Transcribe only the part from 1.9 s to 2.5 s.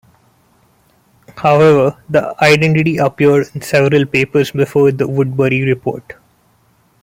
the